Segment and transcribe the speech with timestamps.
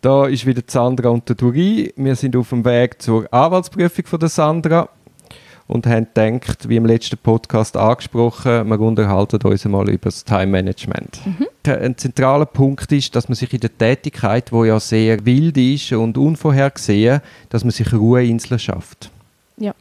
[0.00, 1.92] Da ist wieder Sandra und der Duri.
[1.96, 4.88] Wir sind auf dem Weg zur Anwaltsprüfung von der Sandra
[5.66, 10.46] und haben gedacht, wie im letzten Podcast angesprochen, wir unterhalten uns einmal über das Time
[10.46, 11.20] Management.
[11.26, 11.46] Mhm.
[11.68, 15.90] Ein zentraler Punkt ist, dass man sich in der Tätigkeit, wo ja sehr wild ist
[15.90, 17.20] und unvorhergesehen,
[17.50, 19.10] dass man sich Ruheinseln schafft.
[19.56, 19.74] Ja.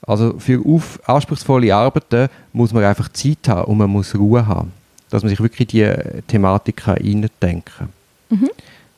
[0.00, 4.72] Also für auf anspruchsvolle Arbeiten muss man einfach Zeit haben und man muss Ruhe haben,
[5.10, 5.92] dass man sich wirklich die
[6.26, 7.88] Thematik hineindenken kann.
[8.30, 8.48] Mhm.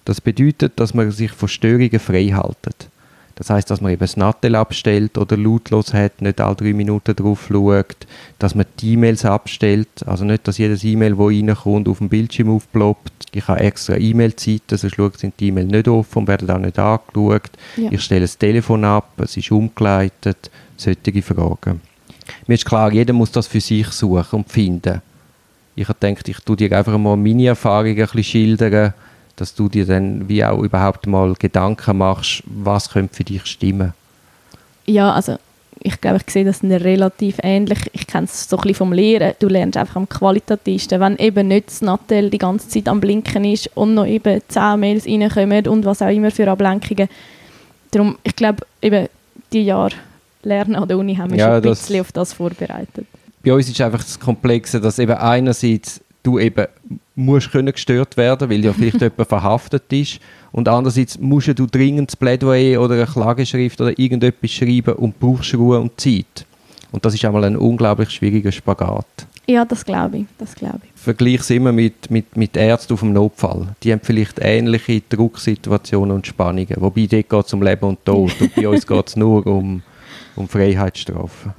[0.09, 2.89] Das bedeutet, dass man sich von Störungen frei haltet.
[3.35, 7.15] Das heißt, dass man eben das Nattel abstellt oder lautlos hat, nicht alle drei Minuten
[7.15, 8.07] drauf schaut,
[8.39, 12.49] dass man die E-Mails abstellt, also nicht, dass jedes E-Mail, das reinkommt, auf dem Bildschirm
[12.49, 13.27] aufploppt.
[13.33, 17.51] Ich habe extra E-Mail-Zeiten, sonst sind die E-Mails nicht offen und werden auch nicht angeschaut.
[17.77, 17.93] Ja.
[17.93, 21.83] Ich stelle das Telefon ab, es ist umgeleitet, solche Fragen.
[22.47, 25.03] Mir ist klar, jeder muss das für sich suchen und finden.
[25.77, 28.95] Ich habe gedacht, ich tue dir einfach mal meine Erfahrungen ein bisschen schildern,
[29.41, 33.95] dass du dir dann wie auch überhaupt mal Gedanken machst, was könnte für dich stimmen?
[34.87, 35.39] Ja, also
[35.81, 37.79] ich glaube, ich sehe das relativ ähnlich.
[37.93, 39.35] Ich kenne es so ein bisschen vom Lehren.
[39.39, 43.45] Du lernst einfach am qualitativsten, wenn eben nicht das Nattel die ganze Zeit am Blinken
[43.45, 47.09] ist und noch eben 10 Mails reinkommen und was auch immer für Ablenkungen.
[47.91, 49.09] Darum, ich glaube, eben
[49.53, 49.95] die Jahre
[50.43, 53.07] Lernen an der Uni haben wir ja, schon ein bisschen auf das vorbereitet.
[53.45, 56.67] Bei uns ist einfach das Komplexe, dass eben einerseits du eben
[57.19, 60.21] musst können gestört werden, weil ja vielleicht jemand verhaftet ist
[60.53, 65.55] und andererseits musst du dringend das Plädoyer oder eine Klageschrift oder irgendetwas schreiben und brauchst
[65.55, 66.47] Ruhe und Zeit.
[66.91, 69.07] Und das ist einmal ein unglaublich schwieriger Spagat.
[69.47, 70.27] Ja, das glaube ich.
[70.39, 70.91] Das glaube ich.
[71.01, 73.69] Vergleich es immer mit, mit, mit Ärzten auf dem Notfall.
[73.83, 76.77] Die haben vielleicht ähnliche Drucksituationen und Spannungen.
[76.77, 78.33] Wobei dort geht es um Leben und Tod.
[78.41, 79.83] Und bei uns geht es nur um,
[80.37, 81.55] um Freiheitsstrafen.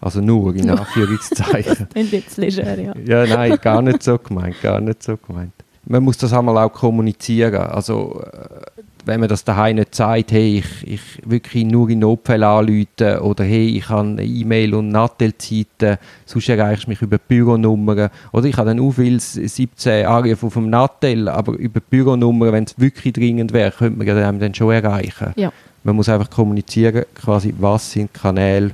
[0.00, 1.88] Also nur in Anführungszeichen.
[1.94, 2.94] Ein bisschen leger, ja.
[3.04, 5.52] Ja, nein, gar nicht so gemeint, gar nicht so gemeint.
[5.84, 7.54] Man muss das einmal auch kommunizieren.
[7.56, 12.44] Also, äh, wenn man das daheim nicht sagt, hey, ich, ich wirklich nur in Notfällen
[12.44, 18.10] anrufen oder hey, ich habe E-Mail und Nattel-Zeiten, sonst erreichst du mich über Büronummer.
[18.32, 22.64] Oder ich habe dann auch viel 17 Anrufe auf dem Nattel, aber über Büronummer, wenn
[22.64, 25.32] es wirklich dringend wäre, könnte man dann schon erreichen.
[25.36, 25.52] Ja.
[25.82, 28.72] Man muss einfach kommunizieren, quasi, was sind Kanäle,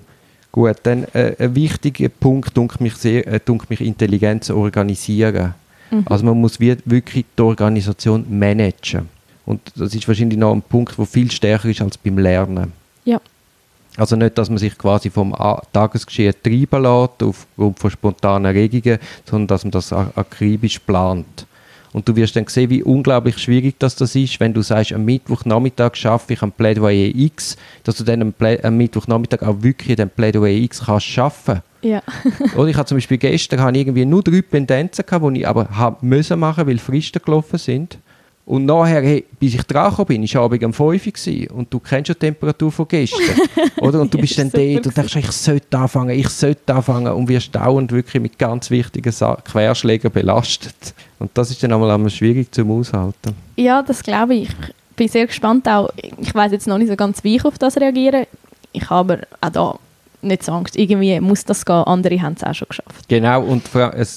[0.57, 5.53] Gut, dann äh, ein wichtiger Punkt, denke mich, sehr, äh, mich intelligent zu organisieren.
[5.91, 6.05] Mhm.
[6.07, 9.07] Also man muss wirklich die Organisation managen.
[9.45, 12.73] Und das ist wahrscheinlich noch ein Punkt, der viel stärker ist als beim Lernen.
[13.05, 13.21] Ja.
[13.99, 15.37] Also nicht, dass man sich quasi vom
[15.75, 21.47] Tagesgeschehen treiben lässt, aufgrund von spontanen Regungen, sondern dass man das akribisch plant.
[21.97, 25.07] Und du wirst dann sehen, wie unglaublich schwierig das, das ist, wenn du sagst, am
[25.07, 29.97] Mittwochnachmittag schaffe ich am Plädoyer X, dass du dann am, Plä am Mittwochnachmittag auch wirklich
[29.97, 31.63] den Plädoyer X kannst schaffen.
[31.81, 32.03] Ja.
[32.55, 35.71] Oder ich habe zum Beispiel gestern habe irgendwie nur drei Pendenzen gehabt, die ich aber
[35.71, 37.97] haben müssen machen, weil Fristen gelaufen sind.
[38.47, 42.09] Und nachher, hey, bis ich dran bin, war Abend um 5 Uhr und du kennst
[42.09, 43.41] ja die Temperatur von gestern.
[43.81, 44.01] oder?
[44.01, 47.53] Und du bist dann dort und denkst, ich sollte anfangen, ich sollte anfangen und wirst
[47.53, 50.95] dauernd wirklich mit ganz wichtigen Querschlägen belastet.
[51.19, 53.35] Und das ist dann einmal schwierig zum Aushalten.
[53.57, 54.49] Ja, das glaube ich.
[54.49, 55.91] Ich bin sehr gespannt auch.
[55.97, 58.29] Ich weiß jetzt noch nicht so ganz, wie ich auf das reagiere.
[58.71, 59.79] Ich habe auch da
[60.23, 60.77] nicht so Angst.
[60.77, 61.75] Irgendwie muss das gehen.
[61.75, 63.09] Andere haben es auch schon geschafft.
[63.09, 63.43] Genau.
[63.43, 63.65] Und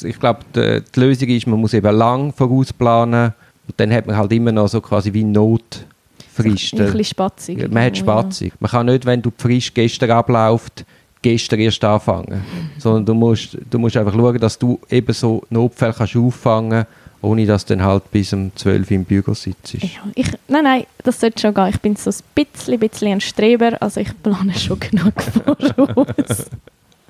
[0.04, 3.34] ich glaube, die, die Lösung ist, man muss eben lang vorausplanen
[3.70, 6.80] und dann hat man halt immer noch so quasi wie Notfristen.
[6.80, 7.72] Ein bisschen spatzig.
[7.72, 8.54] Man hat spatzig.
[8.60, 10.86] Man kann nicht, wenn du Frist gestern abläuft,
[11.22, 12.44] gestern erst anfangen.
[12.80, 16.86] Sondern du musst, du musst einfach schauen, dass du eben so Notfälle kannst auffangen
[17.22, 19.74] ohne dass du dann halt bis um 12 Uhr im Büro sitzt.
[19.74, 21.68] Ja, ich, nein, nein, das sollte schon gehen.
[21.68, 26.46] Ich bin so ein bisschen, bisschen ein Streber, also ich plane schon genug voraus.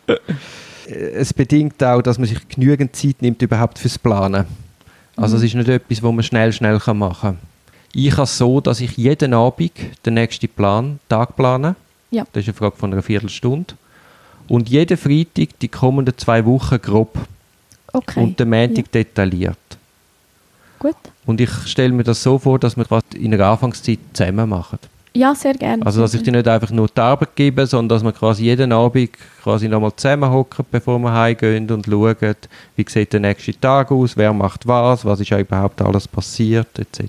[0.88, 4.46] es bedingt auch, dass man sich genügend Zeit nimmt überhaupt fürs Planen.
[5.22, 5.48] Also es mhm.
[5.48, 7.38] ist nicht etwas, was man schnell, schnell machen kann.
[7.94, 9.72] Ich habe es so, dass ich jeden Abend
[10.06, 11.76] den nächsten Plan, Tag plane.
[12.12, 12.26] Ja.
[12.32, 13.76] Das ist eine Frage von einer Viertelstunde.
[14.48, 17.18] Und jeden Freitag die kommenden zwei Wochen grob.
[17.94, 18.20] Okay.
[18.20, 18.92] Und den Montag ja.
[18.94, 19.58] detailliert.
[20.80, 20.96] Gut.
[21.26, 24.80] Und ich stelle mir das so vor, dass wir das in der Anfangszeit zusammen machen.
[25.20, 25.86] Ja, sehr gerne.
[25.86, 28.72] Also, dass ich dir nicht einfach nur die Arbeit gebe, sondern dass wir quasi jeden
[28.72, 29.10] Abend
[29.44, 32.36] quasi nochmal zusammenhocken, bevor wir heimgehen und schauen,
[32.78, 37.04] wie sieht der nächste Tag aus, wer macht was, was ist überhaupt alles passiert, etc.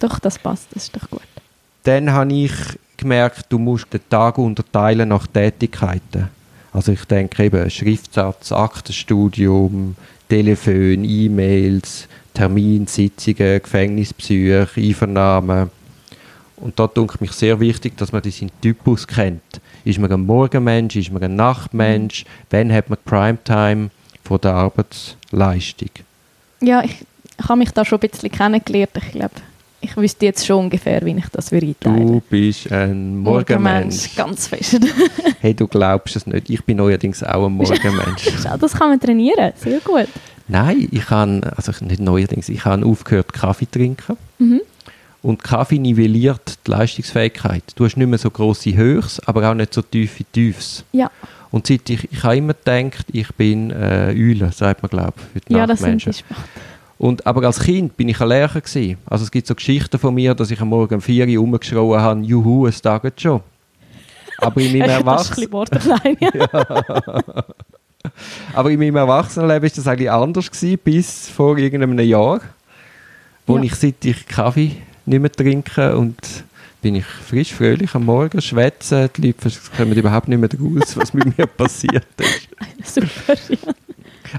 [0.00, 1.20] Doch, das passt, das ist doch gut.
[1.82, 2.52] Dann habe ich
[2.96, 6.30] gemerkt, du musst den Tag unterteilen nach Tätigkeiten.
[6.72, 9.96] Also ich denke eben Schriftsatz, Aktenstudium,
[10.30, 15.70] Telefon, E-Mails, Terminsitzungen, Gefängnisbesuche, Einvernahmen
[16.62, 19.42] und da denke ich mich sehr wichtig, dass man diesen Typus kennt.
[19.84, 22.24] Ist man ein Morgenmensch, ist man ein Nachtmensch?
[22.50, 23.90] Wann hat man Primetime
[24.24, 25.90] von der Arbeitsleistung?
[26.60, 27.04] Ja, ich,
[27.48, 28.90] habe mich da schon ein bisschen kennengelernt.
[28.96, 29.34] Ich glaube,
[29.80, 34.14] ich wüsste jetzt schon ungefähr, wie ich das würde einteilen Du bist ein Morgenmensch.
[34.14, 34.78] ganz fest.
[35.40, 36.48] Hey, du glaubst es nicht.
[36.48, 38.30] Ich bin neuerdings auch ein Morgenmensch.
[38.42, 40.06] Schau, das kann man trainieren, sehr gut.
[40.46, 44.16] Nein, ich habe, also nicht neuerdings, ich habe aufgehört, Kaffee zu trinken.
[44.38, 44.60] Mhm.
[45.22, 47.62] Und Kaffee nivelliert die Leistungsfähigkeit.
[47.76, 50.84] Du hast nicht mehr so grosse Höchst, aber auch nicht so tiefe Tiefs.
[50.92, 51.10] Ja,
[51.52, 55.22] Und seit ich, ich habe immer gedacht, ich bin äh, Eule, sagt man, glaube ich,
[55.32, 56.24] für die ja das sind Nachtmenschen.
[56.98, 58.96] Und, aber als Kind bin ich ein Lehrer gewesen.
[59.06, 62.00] Also es gibt so Geschichten von mir, dass ich am Morgen um 4 Uhr rumgeschrien
[62.00, 63.40] habe, juhu, es taget schon.
[64.38, 67.44] Aber in meinem, das ist Erwachs ein bisschen borderline, ja.
[68.54, 72.40] aber in meinem Erwachsenenleben war das eigentlich anders gewesen, bis vor irgendeinem Jahr,
[73.46, 73.62] wo Ja.
[73.64, 74.76] ich seit ich Kaffee
[75.06, 76.16] nicht mehr trinke und
[76.80, 81.14] bin ich frisch, fröhlich am Morgen, schwätze, die Leute kommen überhaupt nicht mehr raus, was
[81.14, 82.48] mit mir passiert ist.
[82.94, 83.72] Super, ja.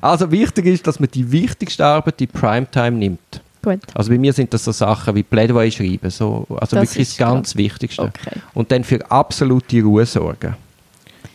[0.01, 3.41] Also wichtig ist, dass man die wichtigste Arbeit in Primetime nimmt.
[3.63, 7.01] Gut, Also bei mir sind das so Sachen wie Plädoyer schreiben, so, also Das wirklich
[7.03, 8.01] ist das ganz Wichtigste.
[8.01, 8.39] okay.
[8.53, 10.55] Und dann für absolute Ruhe sorgen.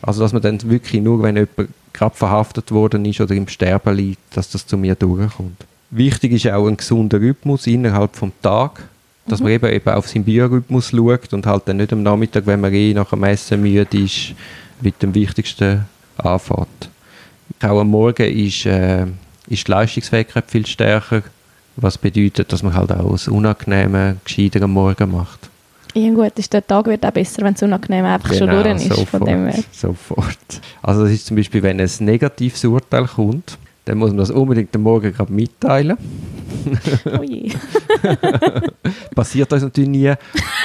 [0.01, 3.95] Also dass man dann wirklich nur, wenn jemand gerade verhaftet worden ist oder im Sterben
[3.95, 5.65] liegt, dass das zu mir durchkommt.
[5.89, 8.83] Wichtig ist auch ein gesunder Rhythmus innerhalb vom Tag,
[9.29, 12.61] dass man eben, eben auf seinen Biorhythmus schaut und halt dann nicht am Nachmittag, wenn
[12.61, 14.33] man eh nach dem Essen müde ist,
[14.81, 15.85] mit dem Wichtigsten
[16.17, 16.89] anfängt.
[17.61, 19.05] Auch am Morgen ist, äh,
[19.47, 21.23] ist die Leistungsfähigkeit viel stärker,
[21.75, 25.49] was bedeutet, dass man halt auch das Unangenehme gescheiter am Morgen macht.
[25.95, 29.09] Ja gut, ist der Tag wird auch besser, wenn es unangenehm einfach schon durch ist.
[29.09, 29.63] Von dem her.
[29.71, 30.37] sofort.
[30.83, 34.75] Also das ist zum Beispiel, wenn ein negatives Urteil kommt, dann muss man das unbedingt
[34.75, 35.97] am Morgen gerade mitteilen.
[37.05, 37.51] Oh je.
[39.15, 40.13] Passiert uns natürlich nie.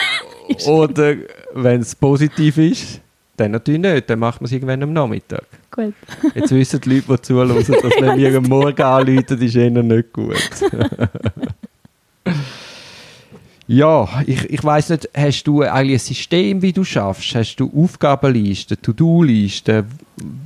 [0.66, 1.16] Oder
[1.54, 3.00] wenn es positiv ist,
[3.36, 4.10] dann natürlich nicht.
[4.10, 5.44] Dann macht man es irgendwann am Nachmittag.
[5.70, 5.94] Gut.
[6.34, 7.68] Jetzt wissen die Leute, die zuhören, dass
[8.00, 10.36] wenn wir am Morgen anrufen, ist ihnen nicht gut.
[13.66, 17.34] Ja, ich, ich weiss nicht, hast du eigentlich ein System, wie du schaffst?
[17.34, 19.84] Hast du Aufgabenlisten, To-Do-Listen?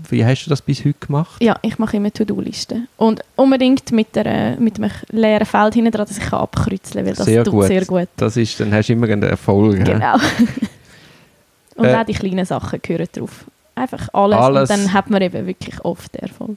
[0.08, 1.42] Wie hast du das bis heute gemacht?
[1.42, 2.88] Ja, ich mache immer To-Do-Listen.
[2.96, 7.14] Und unbedingt mit, der, mit einem leeren Feld hinten dran, dass ich abkreuzeln kann, weil
[7.14, 7.66] das Sehr tut gut.
[7.66, 8.08] sehr gut.
[8.16, 9.84] Das ist, dann hast du immer einen Erfolg.
[9.84, 10.16] Genau.
[11.76, 13.44] Und Äh, auch die kleinen Sachen gehören drauf.
[13.76, 14.70] Einfach alles, Alles.
[14.70, 16.56] und dann hat man eben wirklich oft Erfolg.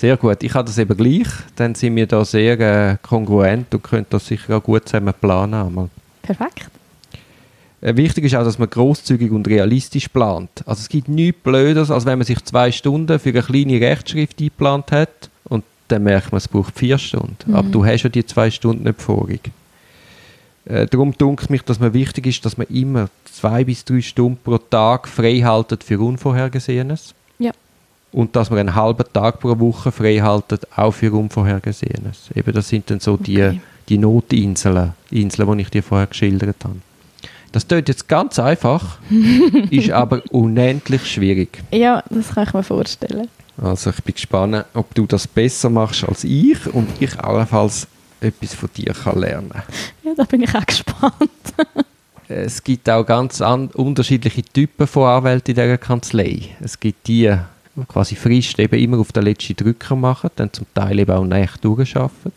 [0.00, 0.42] Sehr gut.
[0.42, 1.28] Ich habe das eben gleich.
[1.56, 5.52] Dann sind wir da sehr äh, kongruent und können das sicher auch gut zusammen planen.
[5.52, 5.90] Einmal.
[6.22, 6.70] Perfekt.
[7.82, 10.48] Äh, Wichtig ist auch, dass man großzügig und realistisch plant.
[10.64, 14.40] Also es gibt nichts Blödes, als wenn man sich zwei Stunden für eine kleine Rechtschrift
[14.40, 17.36] eingeplant hat und dann merkt man, es braucht vier Stunden.
[17.44, 17.54] Mhm.
[17.54, 19.50] Aber du hast ja die zwei Stunden nicht vorig.
[20.64, 24.38] Äh, darum dunkelt mich, dass man wichtig ist, dass man immer zwei bis drei Stunden
[24.42, 27.14] pro Tag frei haltet für Unvorhergesehenes.
[28.12, 32.30] Und dass man einen halben Tag pro Woche frei haltet, auch für Unvorhergesehenes.
[32.34, 33.60] Eben, das sind dann so die, Okay.
[33.88, 36.76] die Notinseln, Inseln, die ich dir vorher geschildert habe.
[37.52, 38.98] Das klingt jetzt ganz einfach,
[39.70, 41.62] ist aber unendlich schwierig.
[41.72, 43.28] Ja, das kann ich mir vorstellen.
[43.60, 47.86] Also ich bin gespannt, ob du das besser machst als ich und ich allenfalls
[48.20, 49.50] etwas von dir kann lernen
[50.02, 51.14] Ja, da bin ich auch gespannt.
[52.32, 56.42] Es gibt auch ganz an unterschiedliche Typen von Anwälten in dieser Kanzlei.
[56.60, 57.36] Es gibt die, die
[57.88, 61.60] quasi Frist eben immer auf den letzten Drücker machen, dann zum Teil eben auch Nächte
[61.62, 62.32] durcharbeiten.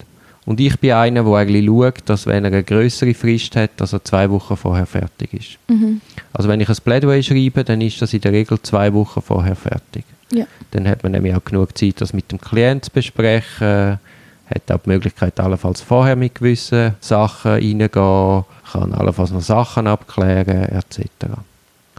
[0.46, 3.94] Und ich bin einer, der eigentlich schaut, dass wenn er eine größere Frist hat, dass
[3.94, 5.58] er zwei Wochen vorher fertig ist.
[5.70, 6.02] Mhm.
[6.34, 9.56] Also wenn ich ein Plädoyer schreibe, dann ist das in der Regel zwei Wochen vorher
[9.56, 10.04] fertig.
[10.32, 10.46] Ja.
[10.72, 14.00] Dann hat man nämlich auch genug Zeit, das mit dem Klienten zu besprechen,
[14.48, 20.64] hat auch die Möglichkeit, allenfalls vorher mit gewissen Sachen reingehen, kann allenfalls noch Sachen abklären,
[20.70, 21.08] etc.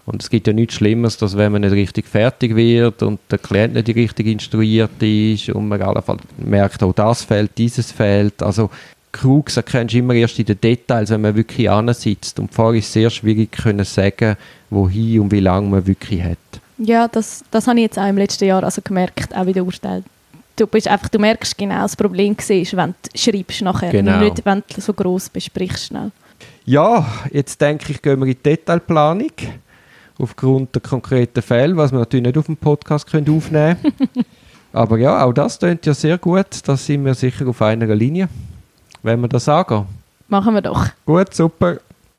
[0.06, 3.38] Und es gibt ja nichts Schlimmeres, dass wenn man nicht richtig fertig wird und der
[3.38, 8.42] Klient nicht richtig instruiert ist und man allenfalls merkt, oh, das fehlt, dieses fehlt.
[8.42, 8.70] Also
[9.12, 12.38] Krux erkennst du immer erst in den Details, wenn man wirklich sitzt.
[12.38, 14.36] Und vorher ist es sehr schwierig können sagen,
[14.70, 16.38] wohin und wie lange man wirklich hat.
[16.78, 19.62] Ja, das, das habe ich jetzt auch im letzten Jahr also gemerkt, auch bei den
[19.62, 20.04] Urteilen.
[20.56, 23.90] Du, bist einfach, du merkst genau, das Problem siehst, wenn du schreibst nachher.
[23.90, 24.14] Genau.
[24.14, 26.10] Und nicht, wenn du so gross besprichst schnell.
[26.66, 29.32] Ja, jetzt denke ich, gehen wir in die Detailplanung.
[30.18, 34.24] Aufgrund der konkreten Fälle, was wir natürlich nicht auf dem Podcast können aufnehmen können.
[34.72, 36.46] Aber ja, auch das klingt ja sehr gut.
[36.64, 38.28] Da sind wir sicher auf einer Linie,
[39.02, 39.86] wenn wir das angehen.
[40.28, 40.86] Machen wir doch.
[41.06, 41.78] Gut, super.